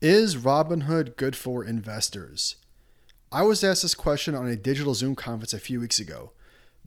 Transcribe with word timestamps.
Is 0.00 0.36
Robinhood 0.36 1.18
good 1.18 1.36
for 1.36 1.62
investors? 1.62 2.56
I 3.30 3.42
was 3.42 3.62
asked 3.62 3.82
this 3.82 3.94
question 3.94 4.34
on 4.34 4.46
a 4.46 4.56
digital 4.56 4.94
Zoom 4.94 5.14
conference 5.14 5.52
a 5.52 5.58
few 5.58 5.78
weeks 5.78 5.98
ago. 5.98 6.32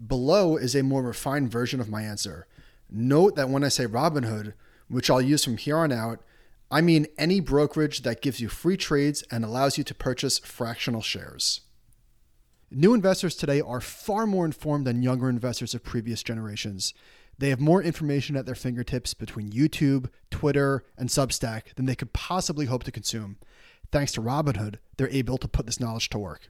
Below 0.04 0.58
is 0.58 0.74
a 0.74 0.82
more 0.82 1.04
refined 1.04 1.52
version 1.52 1.80
of 1.80 1.88
my 1.88 2.02
answer. 2.02 2.48
Note 2.90 3.36
that 3.36 3.50
when 3.50 3.64
I 3.64 3.68
say 3.68 3.86
Robinhood, 3.86 4.54
which 4.88 5.12
I'll 5.12 5.22
use 5.22 5.44
from 5.44 5.58
here 5.58 5.78
on 5.78 5.92
out, 5.92 6.24
I 6.72 6.82
mean 6.82 7.06
any 7.16 7.40
brokerage 7.40 8.02
that 8.02 8.24
gives 8.24 8.40
you 8.40 8.50
free 8.50 8.78
trades 8.78 9.24
and 9.30 9.46
allows 9.46 9.78
you 9.78 9.84
to 9.84 9.94
purchase 9.94 10.40
fractional 10.40 11.04
shares. 11.04 11.62
New 12.72 12.96
investors 12.96 13.36
today 13.36 13.62
are 13.62 13.80
far 13.80 14.26
more 14.26 14.44
informed 14.44 14.88
than 14.88 15.04
younger 15.04 15.30
investors 15.30 15.76
of 15.76 15.84
previous 15.84 16.24
generations. 16.24 16.96
They 17.38 17.50
have 17.50 17.60
more 17.60 17.82
information 17.82 18.36
at 18.36 18.46
their 18.46 18.56
fingertips 18.56 19.14
between 19.14 19.52
YouTube, 19.52 20.10
Twitter, 20.30 20.84
and 20.98 21.10
Substack 21.10 21.74
than 21.76 21.86
they 21.86 21.96
could 21.96 22.14
possibly 22.14 22.68
hope 22.68 22.84
to 22.84 22.92
consume. 22.92 23.38
Thanks 23.92 24.12
to 24.14 24.22
Robinhood, 24.22 24.76
they're 24.98 25.10
able 25.10 25.38
to 25.38 25.48
put 25.48 25.66
this 25.66 25.80
knowledge 25.80 26.10
to 26.10 26.20
work. 26.20 26.50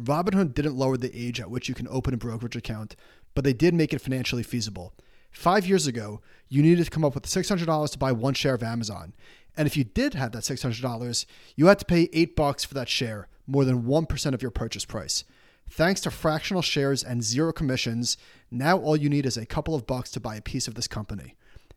Robinhood 0.00 0.54
didn't 0.54 0.76
lower 0.76 0.96
the 0.96 1.14
age 1.14 1.40
at 1.40 1.50
which 1.50 1.68
you 1.68 1.74
can 1.74 1.88
open 1.88 2.14
a 2.14 2.16
brokerage 2.16 2.56
account, 2.56 2.96
but 3.34 3.44
they 3.44 3.52
did 3.52 3.74
make 3.74 3.92
it 3.92 4.00
financially 4.00 4.42
feasible. 4.42 4.94
Five 5.30 5.66
years 5.66 5.86
ago, 5.86 6.20
you 6.48 6.62
needed 6.62 6.84
to 6.84 6.90
come 6.90 7.04
up 7.04 7.14
with 7.14 7.24
$600 7.24 7.90
to 7.90 7.98
buy 7.98 8.12
one 8.12 8.34
share 8.34 8.54
of 8.54 8.62
Amazon. 8.62 9.14
And 9.56 9.66
if 9.66 9.76
you 9.76 9.84
did 9.84 10.14
have 10.14 10.32
that 10.32 10.44
$600, 10.44 11.26
you 11.56 11.66
had 11.66 11.78
to 11.78 11.84
pay 11.84 12.08
8 12.12 12.36
bucks 12.36 12.64
for 12.64 12.74
that 12.74 12.88
share, 12.88 13.28
more 13.46 13.64
than 13.64 13.82
1% 13.82 14.34
of 14.34 14.42
your 14.42 14.50
purchase 14.50 14.84
price. 14.84 15.24
Thanks 15.74 16.02
to 16.02 16.10
fractional 16.10 16.60
shares 16.60 17.02
and 17.02 17.24
zero 17.24 17.50
commissions, 17.50 18.18
now 18.50 18.76
all 18.76 18.94
you 18.94 19.08
need 19.08 19.24
is 19.24 19.38
a 19.38 19.46
couple 19.46 19.74
of 19.74 19.86
bucks 19.86 20.10
to 20.10 20.20
buy 20.20 20.36
a 20.36 20.42
piece 20.42 20.68
of 20.68 20.74
this 20.74 20.86
company. 20.86 21.34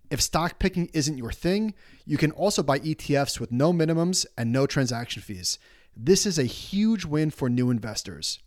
If 0.09 0.19
stock 0.19 0.59
picking 0.59 0.87
isn't 0.87 1.17
your 1.17 1.31
thing, 1.31 1.73
you 2.05 2.17
can 2.17 2.31
also 2.31 2.61
buy 2.61 2.79
ETFs 2.79 3.39
with 3.39 3.53
no 3.53 3.71
minimums 3.71 4.25
and 4.37 4.51
no 4.51 4.67
transaction 4.67 5.21
fees. 5.21 5.59
This 5.95 6.25
is 6.25 6.37
a 6.37 6.43
huge 6.43 7.05
win 7.05 7.31
for 7.31 7.47
new 7.49 7.69
investors. 7.69 8.39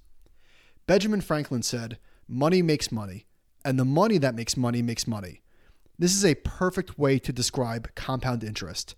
Benjamin 0.86 1.22
Franklin 1.22 1.62
said, 1.62 1.98
Money 2.28 2.60
makes 2.60 2.92
money, 2.92 3.24
and 3.64 3.78
the 3.78 3.86
money 3.86 4.18
that 4.18 4.34
makes 4.34 4.55
money 4.55 4.83
makes 4.83 5.06
money. 5.06 5.40
This 5.98 6.14
is 6.14 6.27
a 6.27 6.34
perfect 6.34 6.98
way 6.98 7.18
to 7.20 7.33
describe 7.33 7.94
compound 7.94 8.44
interest. 8.44 8.96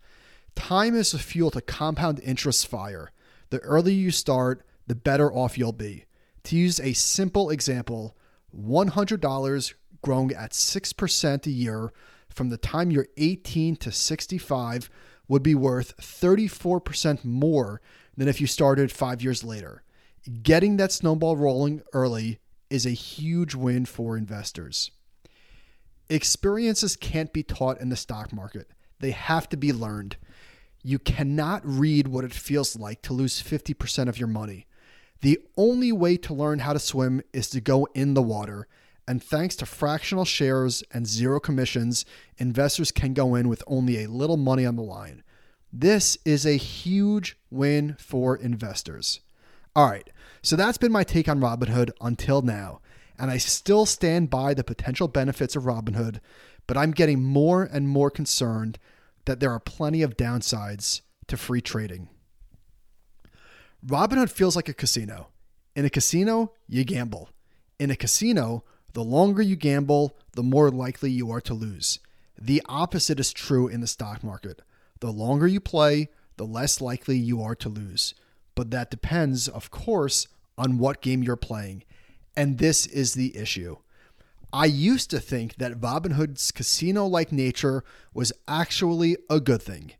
Time 0.57 0.97
is 0.97 1.13
the 1.13 1.21
fuel 1.21 1.53
to 1.53 1.61
compound 1.61 2.19
interest's 2.19 2.65
fire. 2.65 3.13
The 3.51 3.61
earlier 3.61 3.95
you 3.95 4.11
start, 4.11 4.67
the 4.89 4.97
better 4.97 5.33
off 5.33 5.57
you'll 5.57 5.71
be. 5.71 6.07
To 6.45 6.57
use 6.57 6.81
a 6.81 6.93
simple 6.93 7.51
example, 7.51 8.17
$100 8.57 9.75
growing 10.03 10.33
at 10.33 10.53
6% 10.53 11.47
a 11.47 11.51
year 11.51 11.93
from 12.29 12.49
the 12.49 12.57
time 12.57 12.91
you're 12.91 13.09
18 13.17 13.77
to 13.77 13.93
65 13.93 14.91
would 15.29 15.43
be 15.43 15.55
worth 15.55 15.97
34% 15.99 17.25
more 17.25 17.81
than 18.17 18.29
if 18.29 18.41
you 18.41 18.47
started 18.47 18.91
five 18.91 19.23
years 19.23 19.45
later. 19.45 19.83
Getting 20.43 20.77
that 20.77 20.93
snowball 20.93 21.37
rolling 21.37 21.83
early 21.93 22.39
is 22.69 22.87
a 22.87 22.91
huge 22.91 23.55
win 23.55 23.87
for 23.87 24.17
investors. 24.17 24.91
Experiences 26.09 26.97
can't 26.97 27.33
be 27.33 27.43
taught 27.43 27.81
in 27.81 27.89
the 27.89 27.97
stock 27.97 28.33
market, 28.33 28.71
they 28.99 29.13
have 29.13 29.49
to 29.49 29.57
be 29.57 29.73
learned. 29.73 30.17
You 30.83 30.99
cannot 30.99 31.63
read 31.65 32.09
what 32.09 32.25
it 32.25 32.33
feels 32.33 32.75
like 32.75 33.03
to 33.03 33.13
lose 33.13 33.43
50% 33.43 34.09
of 34.09 34.19
your 34.19 34.29
money. 34.29 34.67
The 35.23 35.39
only 35.57 35.93
way 35.93 36.17
to 36.19 36.35
learn 36.35 36.61
how 36.61 36.73
to 36.73 36.79
swim 36.79 37.23
is 37.33 37.51
to 37.51 37.61
go 37.61 37.87
in 37.95 38.15
the 38.15 38.23
water. 38.23 38.67
And 39.07 39.23
thanks 39.23 39.57
to 39.57 39.67
fractional 39.67 40.25
shares 40.25 40.83
and 40.93 41.07
zero 41.07 41.41
commissions, 41.41 42.05
investors 42.39 42.93
can 42.93 43.13
go 43.13 43.35
in 43.35 43.49
with 43.49 43.63
only 43.67 44.03
a 44.03 44.09
little 44.09 44.37
money 44.37 44.65
on 44.65 44.77
the 44.77 44.83
line. 44.83 45.23
This 45.73 46.17
is 46.25 46.47
a 46.47 46.57
huge 46.57 47.37
win 47.51 47.97
for 47.99 48.37
investors. 48.37 49.21
All 49.77 49.89
right, 49.89 50.09
so 50.43 50.57
that's 50.57 50.79
been 50.79 50.93
my 50.93 51.05
take 51.05 51.29
on 51.29 51.41
Robinhood 51.41 51.91
until 52.01 52.43
now. 52.43 52.81
And 53.19 53.31
I 53.31 53.37
still 53.37 53.87
stand 53.87 54.31
by 54.31 54.55
the 54.55 54.65
potential 54.65 55.07
benefits 55.07 55.55
of 55.55 55.65
Robinhood, 55.65 56.21
but 56.67 56.77
I'm 56.77 56.93
getting 56.93 57.23
more 57.23 57.65
and 57.65 57.89
more 57.89 58.11
concerned 58.11 58.79
that 59.27 59.41
there 59.41 59.53
are 59.53 59.61
plenty 59.61 60.03
of 60.03 60.17
downsides 60.17 61.03
to 61.27 61.37
free 61.37 61.61
trading. 61.61 62.09
Robinhood 63.87 64.31
feels 64.31 64.57
like 64.57 64.69
a 64.69 64.75
casino. 64.75 65.29
In 65.75 65.85
a 65.85 65.91
casino, 65.91 66.53
you 66.67 66.85
gamble. 66.85 67.31
In 67.79 67.91
a 67.91 67.97
casino, 67.97 68.65
the 68.93 69.03
longer 69.03 69.41
you 69.41 69.57
gamble, 69.57 70.19
the 70.33 70.43
more 70.43 70.71
likely 70.71 71.11
you 71.11 71.31
are 71.31 71.41
to 71.41 71.55
lose. 71.55 71.99
The 72.39 72.63
opposite 72.67 73.21
is 73.21 73.33
true 73.33 73.69
in 73.69 73.81
the 73.81 73.87
stock 73.87 74.23
market. 74.23 74.61
The 75.01 75.11
longer 75.11 75.47
you 75.47 75.61
play, 75.61 76.11
the 76.37 76.45
less 76.45 76.81
likely 76.81 77.17
you 77.17 77.43
are 77.43 77.55
to 77.57 77.69
lose. 77.69 78.15
But 78.55 78.71
that 78.71 78.91
depends, 78.91 79.49
of 79.49 79.71
course, 79.71 80.29
on 80.59 80.79
what 80.79 81.01
game 81.01 81.23
you're 81.23 81.37
playing. 81.37 81.85
And 82.37 82.59
this 82.59 82.87
is 82.87 83.15
the 83.15 83.37
issue. 83.37 83.77
I 84.53 84.67
used 84.67 85.11
to 85.11 85.21
think 85.21 85.57
that 85.57 85.81
Robinhood's 85.81 86.51
casino 86.51 87.07
like 87.07 87.31
nature 87.31 87.85
was 88.13 88.33
actually 88.49 89.17
a 89.31 89.41
good 89.41 89.63
thing. 89.63 89.93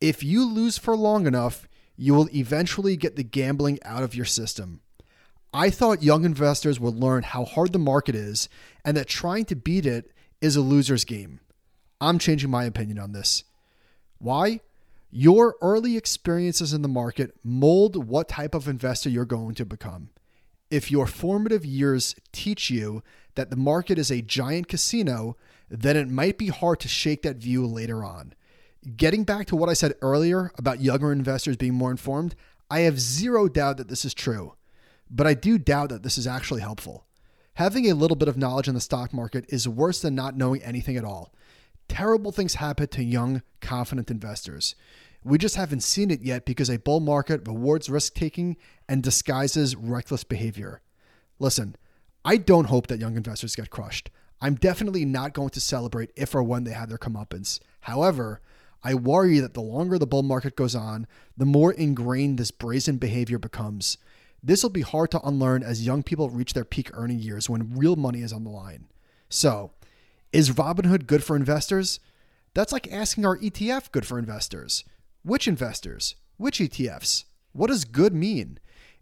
If 0.00 0.22
you 0.22 0.44
lose 0.44 0.76
for 0.76 0.96
long 0.96 1.26
enough, 1.26 1.68
you 1.96 2.14
will 2.14 2.28
eventually 2.34 2.96
get 2.96 3.16
the 3.16 3.22
gambling 3.22 3.78
out 3.84 4.02
of 4.02 4.14
your 4.14 4.24
system. 4.24 4.80
I 5.52 5.70
thought 5.70 6.02
young 6.02 6.24
investors 6.24 6.80
would 6.80 6.94
learn 6.94 7.22
how 7.22 7.44
hard 7.44 7.72
the 7.72 7.78
market 7.78 8.14
is 8.14 8.48
and 8.84 8.96
that 8.96 9.06
trying 9.06 9.44
to 9.46 9.56
beat 9.56 9.86
it 9.86 10.10
is 10.40 10.56
a 10.56 10.60
loser's 10.60 11.04
game. 11.04 11.40
I'm 12.00 12.18
changing 12.18 12.50
my 12.50 12.64
opinion 12.64 12.98
on 12.98 13.12
this. 13.12 13.44
Why? 14.18 14.60
Your 15.10 15.54
early 15.62 15.96
experiences 15.96 16.72
in 16.72 16.82
the 16.82 16.88
market 16.88 17.36
mold 17.44 18.08
what 18.08 18.28
type 18.28 18.52
of 18.52 18.66
investor 18.66 19.08
you're 19.08 19.24
going 19.24 19.54
to 19.54 19.64
become. 19.64 20.10
If 20.70 20.90
your 20.90 21.06
formative 21.06 21.64
years 21.64 22.16
teach 22.32 22.68
you 22.68 23.04
that 23.36 23.50
the 23.50 23.56
market 23.56 23.96
is 23.96 24.10
a 24.10 24.22
giant 24.22 24.66
casino, 24.66 25.36
then 25.70 25.96
it 25.96 26.08
might 26.08 26.36
be 26.36 26.48
hard 26.48 26.80
to 26.80 26.88
shake 26.88 27.22
that 27.22 27.36
view 27.36 27.64
later 27.64 28.04
on. 28.04 28.34
Getting 28.84 29.24
back 29.24 29.46
to 29.46 29.56
what 29.56 29.70
I 29.70 29.72
said 29.72 29.94
earlier 30.02 30.52
about 30.58 30.82
younger 30.82 31.10
investors 31.10 31.56
being 31.56 31.72
more 31.72 31.90
informed, 31.90 32.34
I 32.70 32.80
have 32.80 33.00
zero 33.00 33.48
doubt 33.48 33.78
that 33.78 33.88
this 33.88 34.04
is 34.04 34.12
true, 34.12 34.54
but 35.10 35.26
I 35.26 35.32
do 35.32 35.56
doubt 35.56 35.88
that 35.88 36.02
this 36.02 36.18
is 36.18 36.26
actually 36.26 36.60
helpful. 36.60 37.06
Having 37.54 37.90
a 37.90 37.94
little 37.94 38.16
bit 38.16 38.28
of 38.28 38.36
knowledge 38.36 38.68
in 38.68 38.74
the 38.74 38.80
stock 38.82 39.14
market 39.14 39.46
is 39.48 39.66
worse 39.66 40.02
than 40.02 40.14
not 40.14 40.36
knowing 40.36 40.62
anything 40.62 40.98
at 40.98 41.04
all. 41.04 41.32
Terrible 41.88 42.30
things 42.30 42.56
happen 42.56 42.88
to 42.88 43.02
young, 43.02 43.42
confident 43.62 44.10
investors. 44.10 44.74
We 45.22 45.38
just 45.38 45.56
haven't 45.56 45.80
seen 45.80 46.10
it 46.10 46.20
yet 46.20 46.44
because 46.44 46.68
a 46.68 46.78
bull 46.78 47.00
market 47.00 47.46
rewards 47.46 47.88
risk 47.88 48.14
taking 48.14 48.58
and 48.86 49.02
disguises 49.02 49.74
reckless 49.74 50.24
behavior. 50.24 50.82
Listen, 51.38 51.76
I 52.22 52.36
don't 52.36 52.66
hope 52.66 52.88
that 52.88 53.00
young 53.00 53.16
investors 53.16 53.56
get 53.56 53.70
crushed. 53.70 54.10
I'm 54.42 54.56
definitely 54.56 55.06
not 55.06 55.32
going 55.32 55.50
to 55.50 55.60
celebrate 55.60 56.10
if 56.16 56.34
or 56.34 56.42
when 56.42 56.64
they 56.64 56.72
have 56.72 56.90
their 56.90 56.98
comeuppance. 56.98 57.60
However, 57.80 58.42
I 58.84 58.94
worry 58.94 59.38
that 59.40 59.54
the 59.54 59.62
longer 59.62 59.98
the 59.98 60.06
bull 60.06 60.22
market 60.22 60.56
goes 60.56 60.74
on, 60.74 61.06
the 61.36 61.46
more 61.46 61.72
ingrained 61.72 62.38
this 62.38 62.50
brazen 62.50 62.98
behavior 62.98 63.38
becomes. 63.38 63.96
This 64.42 64.62
will 64.62 64.70
be 64.70 64.82
hard 64.82 65.10
to 65.12 65.26
unlearn 65.26 65.62
as 65.62 65.86
young 65.86 66.02
people 66.02 66.28
reach 66.28 66.52
their 66.52 66.66
peak 66.66 66.90
earning 66.92 67.18
years 67.18 67.48
when 67.48 67.74
real 67.74 67.96
money 67.96 68.20
is 68.20 68.32
on 68.32 68.44
the 68.44 68.50
line. 68.50 68.88
So, 69.30 69.72
is 70.32 70.50
Robinhood 70.50 71.06
good 71.06 71.24
for 71.24 71.34
investors? 71.34 71.98
That's 72.52 72.72
like 72.72 72.92
asking 72.92 73.24
our 73.24 73.38
ETF 73.38 73.90
good 73.90 74.06
for 74.06 74.18
investors. 74.18 74.84
Which 75.22 75.48
investors? 75.48 76.16
Which 76.36 76.58
ETFs? 76.58 77.24
What 77.52 77.68
does 77.68 77.86
good 77.86 78.14
mean? 78.14 78.58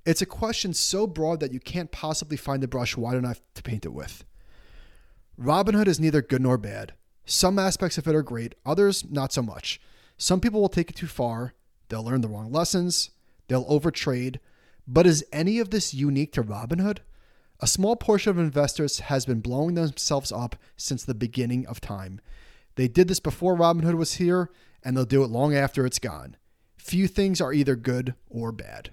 It's 0.07 0.23
a 0.23 0.27
question 0.27 0.75
so 0.75 1.09
broad 1.09 1.41
that 1.41 1.53
you 1.53 1.59
can't 1.59 1.91
possibly 1.91 2.37
find 2.37 2.63
the 2.63 2.69
brush 2.69 2.97
wide 2.97 3.17
enough 3.17 3.41
to 3.55 3.63
paint 3.63 3.85
it 3.85 3.93
with. 3.93 4.25
Robinhood 5.41 5.89
is 5.89 5.99
neither 5.99 6.23
good 6.23 6.43
nor 6.43 6.57
bad. 6.57 6.93
Some 7.33 7.59
aspects 7.59 7.97
of 7.97 8.07
it 8.07 8.15
are 8.15 8.23
great, 8.23 8.55
others 8.67 9.11
not 9.11 9.33
so 9.33 9.41
much. 9.41 9.81
Some 10.19 10.39
people 10.39 10.61
will 10.61 10.69
take 10.69 10.91
it 10.91 10.97
too 10.97 11.07
far, 11.07 11.55
they'll 11.89 12.05
learn 12.05 12.21
the 12.21 12.29
wrong 12.29 12.53
lessons, 12.53 13.09
they'll 13.49 13.65
overtrade. 13.65 14.37
But 14.87 15.07
is 15.07 15.25
any 15.33 15.59
of 15.59 15.71
this 15.71 15.95
unique 15.95 16.35
to 16.35 16.43
Robinhood? 16.43 16.99
A 17.59 17.67
small 17.67 17.97
portion 17.97 18.29
of 18.29 18.39
investors 18.39 19.01
has 19.01 19.25
been 19.25 19.41
blowing 19.41 19.77
themselves 19.77 20.31
up 20.31 20.57
since 20.77 21.05
the 21.05 21.15
beginning 21.15 21.67
of 21.67 21.81
time. 21.81 22.21
They 22.75 22.87
did 22.87 23.09
this 23.09 23.21
before 23.21 23.57
Robinhood 23.57 23.97
was 23.97 24.15
here, 24.15 24.51
and 24.85 24.95
they'll 24.95 25.07
do 25.07 25.25
it 25.25 25.31
long 25.31 25.55
after 25.55 25.87
it's 25.87 25.99
gone. 25.99 26.37
Few 26.77 27.09
things 27.09 27.41
are 27.41 27.55
either 27.55 27.77
good 27.77 28.15
or 28.29 28.53
bad. 28.53 28.91